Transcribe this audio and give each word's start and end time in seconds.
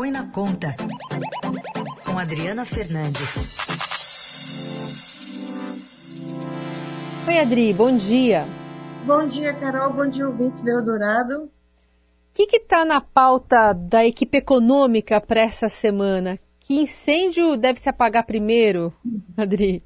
Põe 0.00 0.10
na 0.10 0.26
Conta, 0.28 0.74
com 2.06 2.18
Adriana 2.18 2.64
Fernandes. 2.64 3.58
Oi, 7.28 7.38
Adri, 7.38 7.74
bom 7.74 7.94
dia. 7.94 8.46
Bom 9.04 9.26
dia, 9.26 9.52
Carol. 9.52 9.92
Bom 9.92 10.06
dia, 10.06 10.26
ouvinte 10.26 10.64
do 10.64 10.70
Eldorado. 10.70 11.42
O 11.42 11.50
que 12.32 12.56
está 12.56 12.82
na 12.82 13.02
pauta 13.02 13.74
da 13.74 14.06
equipe 14.06 14.38
econômica 14.38 15.20
para 15.20 15.42
essa 15.42 15.68
semana? 15.68 16.40
Que 16.60 16.80
incêndio 16.80 17.58
deve 17.58 17.78
se 17.78 17.90
apagar 17.90 18.24
primeiro, 18.24 18.94
Adri? 19.36 19.84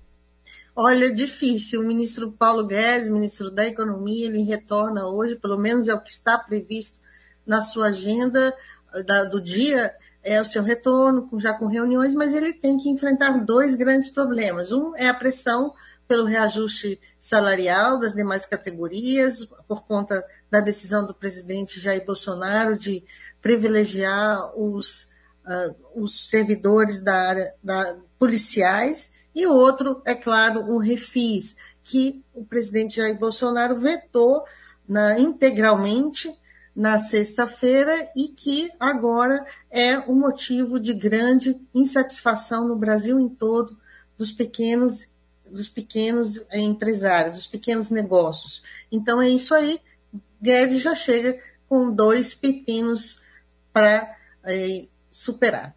Olha, 0.76 1.12
difícil. 1.12 1.80
O 1.80 1.84
ministro 1.84 2.30
Paulo 2.30 2.64
Guedes, 2.64 3.10
ministro 3.10 3.50
da 3.50 3.66
Economia, 3.66 4.26
ele 4.26 4.44
retorna 4.44 5.08
hoje, 5.08 5.34
pelo 5.34 5.58
menos 5.58 5.88
é 5.88 5.94
o 5.94 6.00
que 6.00 6.10
está 6.10 6.38
previsto 6.38 7.02
na 7.44 7.60
sua 7.60 7.88
agenda 7.88 8.54
da, 9.02 9.24
do 9.24 9.40
dia, 9.40 9.92
é 10.22 10.40
o 10.40 10.44
seu 10.44 10.62
retorno, 10.62 11.28
já 11.38 11.52
com 11.52 11.66
reuniões, 11.66 12.14
mas 12.14 12.34
ele 12.34 12.52
tem 12.52 12.76
que 12.76 12.88
enfrentar 12.88 13.44
dois 13.44 13.74
grandes 13.74 14.08
problemas. 14.08 14.72
Um 14.72 14.94
é 14.96 15.08
a 15.08 15.14
pressão 15.14 15.74
pelo 16.06 16.26
reajuste 16.26 17.00
salarial 17.18 17.98
das 17.98 18.14
demais 18.14 18.44
categorias, 18.44 19.46
por 19.66 19.84
conta 19.84 20.24
da 20.50 20.60
decisão 20.60 21.06
do 21.06 21.14
presidente 21.14 21.80
Jair 21.80 22.04
Bolsonaro 22.04 22.78
de 22.78 23.02
privilegiar 23.40 24.52
os 24.58 25.08
uh, 25.44 25.74
os 25.94 26.28
servidores 26.28 27.00
da 27.00 27.14
área 27.14 27.54
da, 27.62 27.96
policiais, 28.18 29.12
e 29.34 29.46
o 29.46 29.52
outro, 29.52 30.00
é 30.04 30.14
claro, 30.14 30.60
o 30.70 30.78
refis, 30.78 31.56
que 31.82 32.24
o 32.32 32.44
presidente 32.44 32.96
Jair 32.96 33.18
Bolsonaro 33.18 33.76
vetou 33.76 34.44
na, 34.88 35.18
integralmente 35.18 36.34
na 36.74 36.98
sexta-feira 36.98 38.10
e 38.16 38.28
que 38.28 38.70
agora 38.80 39.44
é 39.70 39.98
um 39.98 40.14
motivo 40.14 40.80
de 40.80 40.92
grande 40.92 41.56
insatisfação 41.74 42.66
no 42.66 42.76
Brasil 42.76 43.18
em 43.20 43.28
todo 43.28 43.78
dos 44.18 44.32
pequenos 44.32 45.06
dos 45.50 45.68
pequenos 45.68 46.42
empresários, 46.52 47.34
dos 47.34 47.46
pequenos 47.46 47.90
negócios. 47.90 48.62
Então 48.90 49.22
é 49.22 49.28
isso 49.28 49.54
aí. 49.54 49.78
Guedes 50.42 50.82
já 50.82 50.94
chega 50.94 51.38
com 51.68 51.92
dois 51.92 52.34
pepinos 52.34 53.20
para 53.72 54.16
é, 54.42 54.86
superar. 55.12 55.76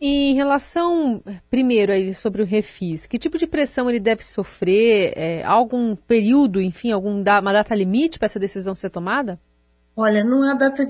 Em 0.00 0.34
relação, 0.34 1.22
primeiro, 1.48 1.90
aí, 1.90 2.12
sobre 2.14 2.42
o 2.42 2.44
refis, 2.44 3.06
que 3.06 3.18
tipo 3.18 3.38
de 3.38 3.46
pressão 3.46 3.88
ele 3.88 4.00
deve 4.00 4.22
sofrer? 4.22 5.12
É, 5.16 5.42
algum 5.44 5.96
período, 5.96 6.60
enfim, 6.60 6.92
algum 6.92 7.22
uma 7.22 7.52
data 7.52 7.74
limite 7.74 8.18
para 8.18 8.26
essa 8.26 8.38
decisão 8.38 8.76
ser 8.76 8.90
tomada? 8.90 9.40
Olha, 9.96 10.22
não 10.22 10.42
há 10.42 10.52
data, 10.52 10.86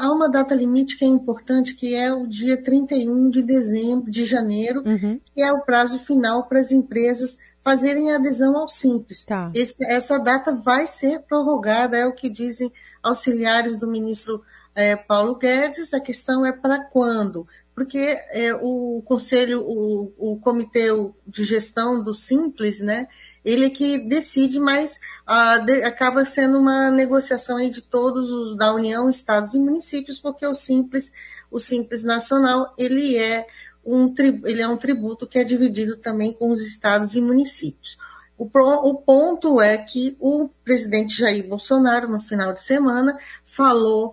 há 0.00 0.12
uma 0.12 0.28
data 0.28 0.54
limite 0.54 0.98
que 0.98 1.04
é 1.04 1.08
importante, 1.08 1.72
que 1.74 1.94
é 1.94 2.12
o 2.12 2.26
dia 2.26 2.60
31 2.60 3.30
de 3.30 3.42
dezembro, 3.42 4.10
de 4.10 4.24
janeiro, 4.24 4.82
uhum. 4.84 5.20
que 5.32 5.40
é 5.40 5.52
o 5.52 5.60
prazo 5.60 6.00
final 6.00 6.42
para 6.48 6.58
as 6.58 6.72
empresas 6.72 7.38
fazerem 7.62 8.12
adesão 8.12 8.56
ao 8.56 8.66
Simples. 8.66 9.24
Tá. 9.24 9.52
Esse, 9.54 9.84
essa 9.86 10.18
data 10.18 10.52
vai 10.52 10.88
ser 10.88 11.20
prorrogada, 11.20 11.96
é 11.96 12.04
o 12.04 12.12
que 12.12 12.28
dizem 12.28 12.72
auxiliares 13.00 13.76
do 13.76 13.86
ministro 13.86 14.42
é, 14.74 14.96
Paulo 14.96 15.36
Guedes, 15.36 15.92
a 15.92 16.00
questão 16.00 16.44
é 16.44 16.52
para 16.52 16.82
quando? 16.84 17.46
Porque 17.80 18.18
é, 18.28 18.54
o 18.60 19.00
conselho, 19.06 19.62
o, 19.62 20.12
o 20.18 20.38
comitê 20.38 20.88
de 21.26 21.44
gestão 21.46 22.02
do 22.02 22.12
Simples, 22.12 22.78
né, 22.78 23.08
ele 23.42 23.64
é 23.64 23.70
que 23.70 23.96
decide, 23.96 24.60
mas 24.60 25.00
ah, 25.26 25.56
de, 25.56 25.82
acaba 25.82 26.26
sendo 26.26 26.58
uma 26.58 26.90
negociação 26.90 27.56
aí 27.56 27.70
de 27.70 27.80
todos 27.80 28.30
os 28.32 28.54
da 28.54 28.70
União, 28.74 29.08
estados 29.08 29.54
e 29.54 29.58
municípios, 29.58 30.20
porque 30.20 30.46
o 30.46 30.52
Simples, 30.52 31.10
o 31.50 31.58
Simples 31.58 32.04
Nacional, 32.04 32.74
ele 32.76 33.16
é 33.16 33.46
um, 33.82 34.12
ele 34.44 34.60
é 34.60 34.68
um 34.68 34.76
tributo 34.76 35.26
que 35.26 35.38
é 35.38 35.42
dividido 35.42 35.96
também 35.96 36.34
com 36.34 36.50
os 36.50 36.60
estados 36.60 37.14
e 37.14 37.20
municípios. 37.22 37.96
O, 38.36 38.44
o, 38.44 38.94
ponto 38.96 39.58
é 39.58 39.78
que 39.78 40.18
o 40.20 40.50
presidente 40.62 41.16
Jair 41.16 41.48
Bolsonaro, 41.48 42.10
no 42.10 42.20
final 42.20 42.52
de 42.52 42.60
semana, 42.60 43.18
falou 43.42 44.12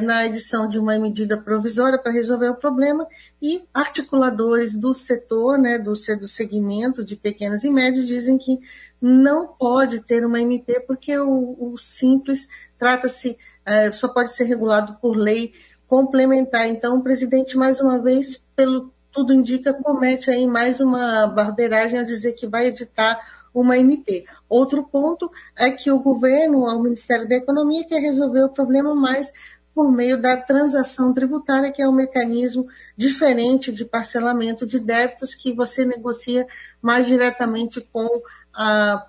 na 0.00 0.24
edição 0.24 0.66
de 0.66 0.78
uma 0.78 0.98
medida 0.98 1.36
provisória 1.36 1.98
para 1.98 2.12
resolver 2.12 2.48
o 2.48 2.56
problema 2.56 3.06
e 3.42 3.62
articuladores 3.74 4.74
do 4.76 4.94
setor, 4.94 5.58
né, 5.58 5.78
do, 5.78 5.92
do 5.92 6.28
segmento 6.28 7.04
de 7.04 7.14
pequenas 7.14 7.62
e 7.62 7.70
médias, 7.70 8.06
dizem 8.06 8.38
que 8.38 8.58
não 9.00 9.46
pode 9.48 10.00
ter 10.00 10.24
uma 10.24 10.40
MP 10.40 10.80
porque 10.80 11.18
o, 11.18 11.56
o 11.58 11.76
simples 11.76 12.48
trata-se, 12.78 13.36
é, 13.64 13.92
só 13.92 14.08
pode 14.08 14.32
ser 14.32 14.44
regulado 14.44 14.96
por 15.00 15.14
lei 15.14 15.52
complementar. 15.86 16.66
Então, 16.66 16.98
o 16.98 17.02
presidente, 17.02 17.56
mais 17.56 17.80
uma 17.80 17.98
vez, 17.98 18.42
pelo 18.54 18.92
tudo 19.12 19.32
indica, 19.32 19.72
comete 19.72 20.30
aí 20.30 20.46
mais 20.46 20.80
uma 20.80 21.26
barbeiragem 21.26 21.98
a 21.98 22.02
dizer 22.02 22.32
que 22.32 22.46
vai 22.46 22.66
editar 22.66 23.18
uma 23.54 23.78
MP. 23.78 24.26
Outro 24.46 24.84
ponto 24.84 25.30
é 25.56 25.70
que 25.70 25.90
o 25.90 25.98
governo, 25.98 26.64
o 26.64 26.82
Ministério 26.82 27.26
da 27.26 27.36
Economia, 27.36 27.86
quer 27.86 28.00
resolver 28.00 28.42
o 28.42 28.50
problema 28.50 28.94
mais 28.94 29.32
por 29.76 29.92
meio 29.92 30.18
da 30.18 30.38
transação 30.38 31.12
tributária, 31.12 31.70
que 31.70 31.82
é 31.82 31.86
um 31.86 31.92
mecanismo 31.92 32.66
diferente 32.96 33.70
de 33.70 33.84
parcelamento 33.84 34.66
de 34.66 34.80
débitos 34.80 35.34
que 35.34 35.52
você 35.52 35.84
negocia 35.84 36.46
mais 36.80 37.06
diretamente 37.06 37.82
com 37.92 38.22
a 38.54 39.06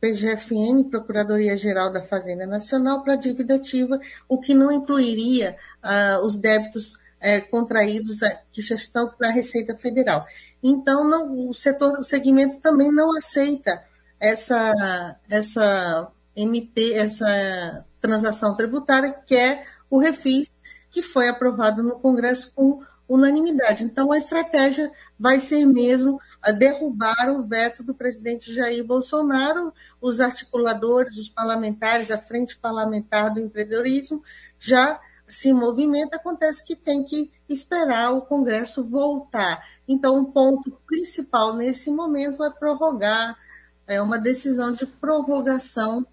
PGFN, 0.00 0.84
Procuradoria 0.90 1.54
Geral 1.58 1.92
da 1.92 2.00
Fazenda 2.00 2.46
Nacional, 2.46 3.04
para 3.04 3.14
dívida 3.14 3.56
ativa, 3.56 4.00
o 4.26 4.40
que 4.40 4.54
não 4.54 4.72
incluiria 4.72 5.54
uh, 5.84 6.24
os 6.24 6.38
débitos 6.38 6.94
uh, 6.94 7.50
contraídos 7.50 8.20
que 8.50 8.62
já 8.62 8.76
estão 8.76 9.12
na 9.20 9.28
Receita 9.28 9.76
Federal. 9.76 10.24
Então, 10.62 11.06
não, 11.06 11.50
o 11.50 11.52
setor, 11.52 12.00
o 12.00 12.04
segmento 12.04 12.58
também 12.58 12.90
não 12.90 13.14
aceita 13.14 13.84
essa, 14.18 15.18
essa 15.28 16.10
MP, 16.34 16.94
essa 16.94 17.84
transação 18.04 18.54
tributária, 18.54 19.14
que 19.26 19.34
é 19.34 19.64
o 19.94 19.98
refis, 19.98 20.52
que 20.90 21.02
foi 21.02 21.28
aprovado 21.28 21.82
no 21.82 21.98
Congresso 21.98 22.52
com 22.54 22.82
unanimidade. 23.08 23.84
Então, 23.84 24.10
a 24.10 24.18
estratégia 24.18 24.90
vai 25.18 25.38
ser 25.38 25.64
mesmo 25.66 26.20
derrubar 26.58 27.30
o 27.30 27.42
veto 27.42 27.82
do 27.84 27.94
presidente 27.94 28.52
Jair 28.52 28.84
Bolsonaro. 28.84 29.72
Os 30.00 30.20
articuladores, 30.20 31.16
os 31.16 31.28
parlamentares, 31.28 32.10
a 32.10 32.18
frente 32.18 32.56
parlamentar 32.56 33.32
do 33.32 33.40
empreendedorismo 33.40 34.22
já 34.58 35.00
se 35.26 35.52
movimenta. 35.52 36.16
Acontece 36.16 36.64
que 36.64 36.74
tem 36.74 37.04
que 37.04 37.30
esperar 37.48 38.12
o 38.12 38.22
Congresso 38.22 38.82
voltar. 38.82 39.64
Então, 39.86 40.20
o 40.20 40.32
ponto 40.32 40.70
principal 40.86 41.54
nesse 41.54 41.90
momento 41.90 42.42
é 42.42 42.50
prorrogar, 42.50 43.38
é 43.86 44.00
uma 44.00 44.18
decisão 44.18 44.72
de 44.72 44.86
prorrogação 44.86 46.06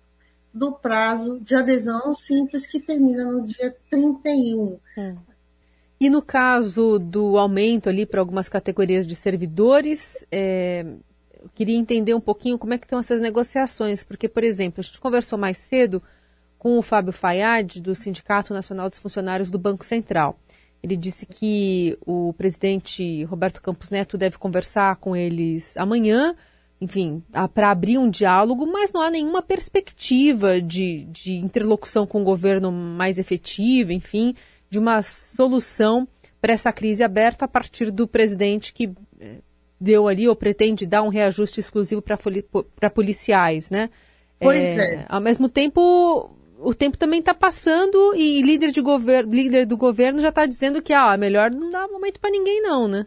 do 0.54 0.74
prazo 0.74 1.40
de 1.40 1.56
adesão 1.56 2.14
simples 2.14 2.66
que 2.66 2.80
termina 2.80 3.26
no 3.26 3.46
dia 3.46 3.76
31. 3.90 4.78
É. 4.98 5.16
E 6.00 6.10
no 6.10 6.22
caso 6.22 6.98
do 6.98 7.38
aumento 7.38 7.88
ali 7.88 8.06
para 8.06 8.20
algumas 8.20 8.50
categorias 8.50 9.06
de 9.06 9.16
servidores, 9.16 10.26
é, 10.32 10.86
eu 11.42 11.50
queria 11.54 11.78
entender 11.78 12.14
um 12.14 12.20
pouquinho 12.20 12.58
como 12.58 12.74
é 12.74 12.78
que 12.78 12.86
estão 12.86 13.00
essas 13.00 13.22
negociações, 13.22 14.04
porque, 14.04 14.28
por 14.28 14.44
exemplo, 14.44 14.82
a 14.82 14.84
gente 14.84 15.00
conversou 15.00 15.38
mais 15.38 15.58
cedo 15.58 16.02
com 16.58 16.78
o 16.78 16.82
Fábio 16.82 17.14
Fayad, 17.14 17.80
do 17.80 17.96
Sindicato 17.96 18.54
Nacional 18.54 18.90
dos 18.90 19.00
Funcionários 19.00 19.50
do 19.50 19.58
Banco 19.58 19.86
Central. 19.86 20.40
Ele 20.84 20.98
disse 20.98 21.26
que 21.26 21.98
o 22.06 22.34
presidente 22.34 23.24
Roberto 23.26 23.62
Campos 23.62 23.90
Neto 23.90 24.18
deve 24.18 24.38
conversar 24.38 24.96
com 24.98 25.16
eles 25.16 25.78
amanhã 25.78 26.36
enfim, 26.82 27.24
para 27.54 27.70
abrir 27.70 28.00
um 28.00 28.10
diálogo, 28.10 28.66
mas 28.66 28.92
não 28.92 29.02
há 29.02 29.12
nenhuma 29.12 29.44
perspectiva 29.44 30.60
de, 30.60 31.06
de 31.12 31.36
interlocução 31.36 32.08
com 32.08 32.22
o 32.22 32.26
governo 32.26 32.72
mais 32.72 33.20
efetiva, 33.20 33.94
enfim, 33.94 34.36
de 34.68 34.80
uma 34.80 35.04
solução 35.04 36.08
para 36.42 36.54
essa 36.54 36.74
crise 36.74 37.04
aberta 37.04 37.46
a 37.46 37.48
partir 37.48 37.92
do 37.92 38.08
presidente 38.08 38.74
que 38.74 38.92
eh, 39.20 39.38
deu 39.80 40.08
ali 40.08 40.28
ou 40.28 40.36
pretende 40.36 40.88
dar 40.88 41.04
um 41.04 41.10
reajuste 41.10 41.60
exclusivo 41.60 42.02
para 42.02 42.90
policiais, 42.90 43.70
né? 43.70 43.92
Pois 44.40 44.60
é, 44.60 44.96
é. 44.96 45.06
Ao 45.08 45.22
mesmo 45.22 45.48
tempo, 45.48 46.32
o 46.60 46.74
tempo 46.74 46.98
também 46.98 47.20
está 47.20 47.36
passando 47.36 48.16
e 48.16 48.42
líder, 48.42 48.72
de 48.72 48.82
líder 49.30 49.68
do 49.68 49.78
governo 49.78 50.20
já 50.20 50.30
está 50.30 50.48
dizendo 50.48 50.82
que 50.82 50.94
ah, 50.94 51.16
melhor 51.16 51.52
não 51.52 51.70
dá 51.70 51.88
momento 51.88 52.20
para 52.20 52.32
ninguém 52.32 52.60
não, 52.60 52.88
né? 52.88 53.06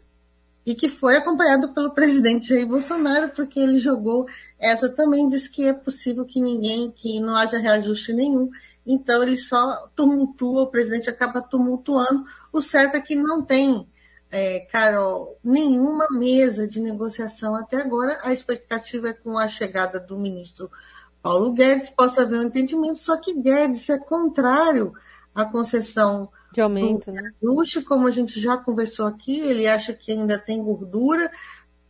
E 0.64 0.75
que 0.75 0.88
foi 0.88 1.16
acompanhado 1.16 1.69
pelo 1.75 1.90
presidente 1.90 2.49
Jair 2.49 2.66
Bolsonaro, 2.66 3.31
porque 3.31 3.61
ele 3.61 3.78
jogou 3.78 4.26
essa 4.58 4.88
também, 4.88 5.28
diz 5.28 5.46
que 5.46 5.66
é 5.66 5.72
possível 5.72 6.25
que 6.25 6.40
ninguém, 6.40 6.90
que 6.90 7.20
não 7.20 7.37
haja 7.37 7.58
reajuste 7.58 8.12
nenhum, 8.12 8.50
então 8.87 9.22
ele 9.22 9.37
só 9.37 9.88
tumultua, 9.94 10.62
o 10.62 10.66
presidente 10.66 11.11
acaba 11.11 11.43
tumultuando. 11.43 12.25
O 12.52 12.61
certo 12.61 12.96
é 12.96 13.00
que 13.00 13.14
não 13.14 13.43
tem, 13.43 13.87
é, 14.31 14.61
Carol, 14.70 15.38
nenhuma 15.43 16.08
mesa 16.11 16.67
de 16.67 16.81
negociação 16.81 17.55
até 17.55 17.78
agora. 17.81 18.20
A 18.22 18.32
expectativa 18.32 19.08
é 19.08 19.12
com 19.12 19.38
a 19.38 19.49
chegada 19.49 20.00
do 20.00 20.19
ministro 20.19 20.70
Paulo 21.25 21.52
Guedes 21.52 21.88
possa 21.88 22.20
haver 22.20 22.38
um 22.38 22.43
entendimento, 22.43 22.99
só 22.99 23.17
que 23.17 23.32
Guedes 23.32 23.88
é 23.88 23.96
contrário 23.96 24.93
à 25.34 25.43
concessão 25.46 26.28
de 26.54 26.60
aumento, 26.60 27.10
né? 27.10 27.32
Ajuste, 27.42 27.82
como 27.82 28.06
a 28.06 28.10
gente 28.10 28.40
já 28.40 28.56
conversou 28.56 29.06
aqui, 29.06 29.40
ele 29.40 29.66
acha 29.66 29.92
que 29.92 30.12
ainda 30.12 30.38
tem 30.38 30.62
gordura 30.62 31.30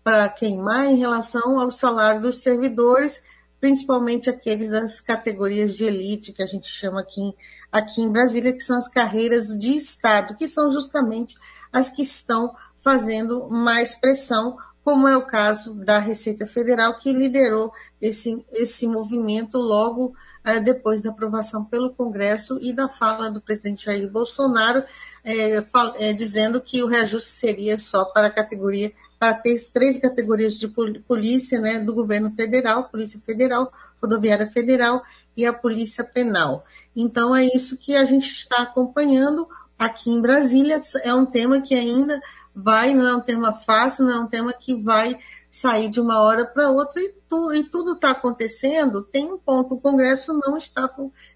para 0.02 0.28
queimar 0.28 0.86
em 0.86 0.96
relação 0.96 1.58
ao 1.58 1.70
salário 1.70 2.20
dos 2.20 2.38
servidores, 2.38 3.22
principalmente 3.60 4.28
aqueles 4.28 4.68
das 4.68 5.00
categorias 5.00 5.74
de 5.74 5.84
elite 5.84 6.32
que 6.32 6.42
a 6.42 6.46
gente 6.46 6.68
chama 6.68 7.00
aqui, 7.00 7.34
aqui 7.72 8.02
em 8.02 8.12
Brasília, 8.12 8.52
que 8.52 8.60
são 8.60 8.76
as 8.76 8.88
carreiras 8.88 9.48
de 9.48 9.76
Estado, 9.76 10.36
que 10.36 10.46
são 10.46 10.70
justamente 10.70 11.36
as 11.72 11.88
que 11.88 12.02
estão 12.02 12.54
fazendo 12.76 13.48
mais 13.48 13.94
pressão, 13.94 14.58
como 14.84 15.08
é 15.08 15.16
o 15.16 15.26
caso 15.26 15.72
da 15.74 15.98
Receita 15.98 16.46
Federal, 16.46 16.98
que 16.98 17.10
liderou 17.10 17.72
esse, 18.00 18.44
esse 18.52 18.86
movimento 18.86 19.56
logo 19.56 20.14
é, 20.44 20.60
depois 20.60 21.00
da 21.00 21.10
aprovação 21.10 21.64
pelo 21.64 21.94
Congresso 21.94 22.58
e 22.60 22.70
da 22.70 22.86
fala 22.86 23.30
do 23.30 23.40
presidente 23.40 23.86
Jair 23.86 24.10
Bolsonaro, 24.10 24.84
é, 25.24 25.62
fal, 25.62 25.94
é, 25.96 26.12
dizendo 26.12 26.60
que 26.60 26.82
o 26.82 26.86
reajuste 26.86 27.30
seria 27.30 27.78
só 27.78 28.04
para 28.04 28.26
a 28.26 28.30
categoria, 28.30 28.92
para 29.18 29.32
ter 29.32 29.58
três 29.72 29.96
categorias 29.96 30.58
de 30.58 30.68
polícia 30.68 31.58
né, 31.58 31.78
do 31.78 31.94
governo 31.94 32.30
federal, 32.32 32.90
Polícia 32.90 33.18
Federal, 33.24 33.72
Rodoviária 34.02 34.46
Federal 34.46 35.02
e 35.34 35.46
a 35.46 35.52
Polícia 35.52 36.04
Penal. 36.04 36.62
Então 36.94 37.34
é 37.34 37.46
isso 37.46 37.78
que 37.78 37.96
a 37.96 38.04
gente 38.04 38.30
está 38.30 38.62
acompanhando 38.62 39.48
aqui 39.78 40.10
em 40.10 40.20
Brasília. 40.20 40.78
É 41.02 41.14
um 41.14 41.24
tema 41.24 41.62
que 41.62 41.74
ainda 41.74 42.20
vai, 42.54 42.94
não 42.94 43.06
é 43.06 43.16
um 43.16 43.20
tema 43.20 43.52
fácil, 43.52 44.04
não 44.04 44.12
é 44.12 44.20
um 44.20 44.26
tema 44.26 44.52
que 44.52 44.74
vai 44.74 45.18
sair 45.50 45.88
de 45.88 46.00
uma 46.00 46.20
hora 46.20 46.44
para 46.44 46.70
outra 46.70 47.00
e, 47.00 47.14
tu, 47.28 47.52
e 47.52 47.62
tudo 47.64 47.92
está 47.92 48.10
acontecendo, 48.10 49.02
tem 49.02 49.32
um 49.32 49.38
ponto, 49.38 49.74
o 49.74 49.80
Congresso 49.80 50.32
não 50.32 50.56
está, 50.56 50.90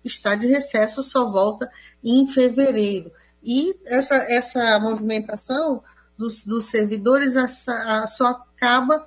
está 0.05 0.35
de 0.35 0.47
recesso, 0.47 1.03
só 1.03 1.31
volta 1.31 1.71
em 2.03 2.27
fevereiro. 2.27 3.13
E 3.43 3.79
essa, 3.87 4.17
essa 4.17 4.79
movimentação 4.81 5.83
dos, 6.17 6.45
dos 6.45 6.65
servidores 6.65 7.35
só 8.09 8.27
acaba 8.27 9.07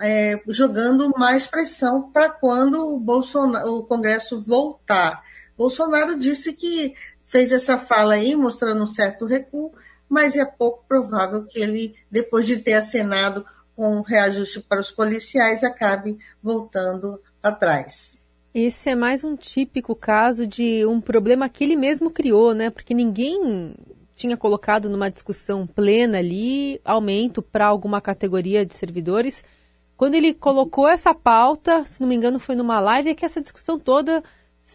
é, 0.00 0.40
jogando 0.48 1.10
mais 1.16 1.46
pressão 1.46 2.10
para 2.10 2.28
quando 2.28 2.94
o, 2.94 3.00
Bolsonaro, 3.00 3.78
o 3.78 3.82
Congresso 3.84 4.40
voltar. 4.40 5.22
Bolsonaro 5.56 6.18
disse 6.18 6.52
que 6.52 6.94
fez 7.24 7.52
essa 7.52 7.78
fala 7.78 8.14
aí, 8.14 8.34
mostrando 8.34 8.82
um 8.82 8.86
certo 8.86 9.24
recuo, 9.24 9.72
mas 10.10 10.34
é 10.34 10.44
pouco 10.44 10.84
provável 10.88 11.44
que 11.46 11.60
ele, 11.60 11.94
depois 12.10 12.44
de 12.44 12.58
ter 12.58 12.72
acenado 12.72 13.46
com 13.76 14.00
reajuste 14.00 14.60
para 14.60 14.80
os 14.80 14.90
policiais 14.90 15.62
acabe 15.62 16.18
voltando 16.42 17.20
atrás. 17.40 18.20
Esse 18.52 18.90
é 18.90 18.96
mais 18.96 19.22
um 19.22 19.36
típico 19.36 19.94
caso 19.94 20.44
de 20.44 20.84
um 20.84 21.00
problema 21.00 21.48
que 21.48 21.62
ele 21.62 21.76
mesmo 21.76 22.10
criou, 22.10 22.52
né? 22.52 22.68
Porque 22.68 22.92
ninguém 22.92 23.72
tinha 24.16 24.36
colocado 24.36 24.90
numa 24.90 25.08
discussão 25.08 25.64
plena 25.64 26.18
ali 26.18 26.80
aumento 26.84 27.40
para 27.40 27.66
alguma 27.66 28.00
categoria 28.00 28.66
de 28.66 28.74
servidores. 28.74 29.44
Quando 29.96 30.16
ele 30.16 30.34
colocou 30.34 30.88
essa 30.88 31.14
pauta, 31.14 31.84
se 31.86 32.00
não 32.00 32.08
me 32.08 32.16
engano, 32.16 32.40
foi 32.40 32.56
numa 32.56 32.80
live, 32.80 33.10
é 33.10 33.14
que 33.14 33.24
essa 33.24 33.40
discussão 33.40 33.78
toda 33.78 34.24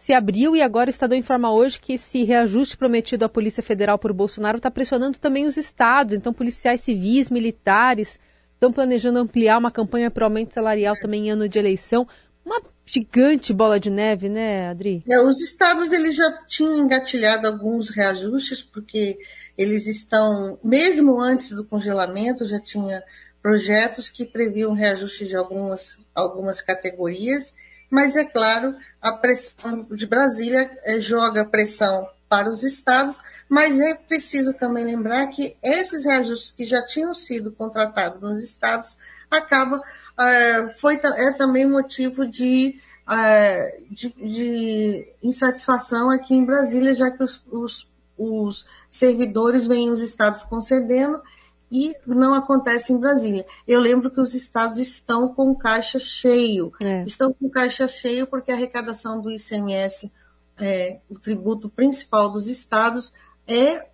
se 0.00 0.12
abriu 0.12 0.54
e 0.54 0.62
agora 0.62 0.88
o 0.88 0.90
Estadão 0.90 1.18
informa 1.18 1.52
hoje 1.52 1.80
que 1.80 1.94
esse 1.94 2.22
reajuste 2.24 2.76
prometido 2.76 3.24
à 3.24 3.28
Polícia 3.28 3.62
Federal 3.62 3.98
por 3.98 4.12
Bolsonaro 4.12 4.56
está 4.58 4.70
pressionando 4.70 5.18
também 5.18 5.46
os 5.46 5.56
estados, 5.56 6.14
então 6.14 6.32
policiais 6.32 6.80
civis, 6.80 7.30
militares, 7.30 8.18
Estão 8.56 8.72
planejando 8.72 9.18
ampliar 9.18 9.58
uma 9.58 9.70
campanha 9.70 10.10
para 10.10 10.24
aumento 10.24 10.54
salarial 10.54 10.96
também 10.96 11.26
em 11.26 11.30
ano 11.30 11.46
de 11.46 11.58
eleição. 11.58 12.08
Uma 12.42 12.62
gigante 12.86 13.52
bola 13.52 13.78
de 13.78 13.90
neve, 13.90 14.30
né, 14.30 14.70
Adri? 14.70 15.04
É, 15.06 15.20
os 15.20 15.42
estados 15.42 15.92
eles 15.92 16.14
já 16.14 16.32
tinham 16.46 16.78
engatilhado 16.78 17.46
alguns 17.46 17.90
reajustes, 17.90 18.62
porque 18.62 19.18
eles 19.58 19.86
estão, 19.86 20.58
mesmo 20.64 21.20
antes 21.20 21.50
do 21.50 21.64
congelamento, 21.64 22.46
já 22.46 22.58
tinha 22.58 23.02
projetos 23.42 24.08
que 24.08 24.24
previam 24.24 24.72
reajuste 24.72 25.26
de 25.26 25.36
algumas, 25.36 25.98
algumas 26.14 26.62
categorias, 26.62 27.52
mas 27.90 28.16
é 28.16 28.24
claro, 28.24 28.74
a 29.00 29.12
pressão 29.12 29.86
de 29.90 30.06
Brasília 30.06 30.70
é, 30.84 31.00
joga 31.00 31.44
pressão 31.44 32.08
para 32.28 32.50
os 32.50 32.64
estados, 32.64 33.20
mas 33.48 33.78
é 33.78 33.94
preciso 33.94 34.52
também 34.54 34.84
lembrar 34.84 35.26
que 35.28 35.56
esses 35.62 36.04
reajustes 36.04 36.50
que 36.50 36.64
já 36.64 36.84
tinham 36.84 37.14
sido 37.14 37.52
contratados 37.52 38.20
nos 38.20 38.42
estados 38.42 38.96
acaba 39.30 39.80
é, 40.18 40.68
foi 40.80 41.00
é 41.02 41.32
também 41.32 41.68
motivo 41.68 42.26
de, 42.26 42.80
é, 43.08 43.80
de, 43.90 44.08
de, 44.10 45.08
insatisfação 45.22 46.10
aqui 46.10 46.34
em 46.34 46.44
Brasília, 46.44 46.94
já 46.94 47.10
que 47.10 47.22
os, 47.22 47.44
os, 47.50 47.90
os 48.16 48.66
servidores 48.90 49.66
vêm 49.66 49.90
os 49.90 50.00
estados 50.00 50.42
concedendo 50.42 51.20
e 51.70 51.96
não 52.06 52.34
acontece 52.34 52.92
em 52.92 52.98
Brasília. 52.98 53.46
Eu 53.66 53.80
lembro 53.80 54.10
que 54.10 54.20
os 54.20 54.34
estados 54.34 54.78
estão 54.78 55.28
com 55.28 55.54
caixa 55.54 55.98
cheio. 55.98 56.72
É. 56.80 57.02
Estão 57.04 57.32
com 57.32 57.48
caixa 57.48 57.88
cheio 57.88 58.26
porque 58.26 58.52
a 58.52 58.54
arrecadação 58.54 59.20
do 59.20 59.30
ICMS 59.30 60.10
é, 60.58 61.00
o 61.08 61.18
tributo 61.18 61.68
principal 61.68 62.30
dos 62.30 62.48
estados, 62.48 63.12
é, 63.46 63.88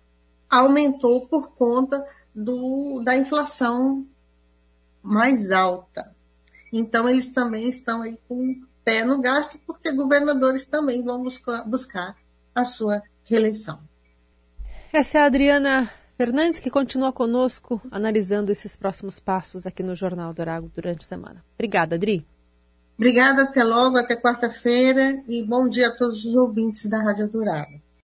aumentou 0.49 1.27
por 1.27 1.53
conta 1.53 2.05
do, 2.33 3.01
da 3.03 3.15
inflação 3.17 4.07
mais 5.01 5.51
alta. 5.51 6.15
Então, 6.71 7.07
eles 7.07 7.31
também 7.31 7.69
estão 7.69 8.01
aí 8.01 8.17
com 8.27 8.49
o 8.49 8.55
pé 8.83 9.03
no 9.03 9.21
gasto, 9.21 9.59
porque 9.65 9.91
governadores 9.91 10.65
também 10.65 11.03
vão 11.03 11.21
buscar, 11.21 11.67
buscar 11.67 12.17
a 12.55 12.65
sua 12.65 13.03
reeleição. 13.23 13.79
Essa 14.91 15.19
é 15.19 15.21
a 15.21 15.25
Adriana 15.25 15.91
Fernandes, 16.15 16.59
que 16.59 16.69
continua 16.69 17.11
conosco 17.11 17.81
analisando 17.89 18.51
esses 18.51 18.75
próximos 18.75 19.19
passos 19.19 19.65
aqui 19.65 19.81
no 19.81 19.95
Jornal 19.95 20.33
Dourago 20.33 20.71
durante 20.73 21.03
a 21.03 21.07
semana. 21.07 21.43
Obrigada, 21.55 21.95
Adri. 21.95 22.25
Obrigada, 22.95 23.43
até 23.43 23.63
logo, 23.63 23.97
até 23.97 24.15
quarta-feira 24.15 25.23
e 25.27 25.43
bom 25.43 25.67
dia 25.67 25.87
a 25.87 25.95
todos 25.95 26.23
os 26.23 26.35
ouvintes 26.35 26.85
da 26.85 27.01
Rádio 27.01 27.27
Dourado. 27.27 27.82